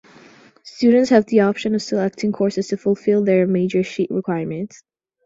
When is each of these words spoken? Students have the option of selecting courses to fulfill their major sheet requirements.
Students 0.63 1.11
have 1.11 1.27
the 1.27 1.41
option 1.41 1.75
of 1.75 1.81
selecting 1.83 2.31
courses 2.31 2.69
to 2.69 2.77
fulfill 2.77 3.23
their 3.23 3.45
major 3.45 3.83
sheet 3.83 4.09
requirements. 4.09 4.81